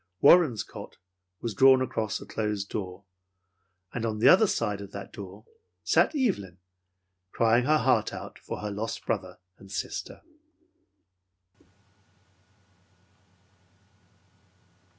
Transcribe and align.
Warren's 0.19 0.63
cot 0.63 0.97
was 1.41 1.53
drawn 1.53 1.79
across 1.79 2.19
a 2.19 2.25
closed 2.25 2.69
door. 2.69 3.03
And 3.93 4.03
on 4.03 4.17
the 4.17 4.27
other 4.29 4.47
side 4.47 4.81
of 4.81 4.91
that 4.93 5.13
door 5.13 5.45
sat 5.83 6.15
Evelyn, 6.15 6.57
crying 7.31 7.65
her 7.65 7.77
heart 7.77 8.11
out 8.11 8.39
for 8.39 8.61
her 8.61 8.71
lost 8.71 9.05
brother 9.05 9.37
and 9.59 9.71
sister! 9.71 10.23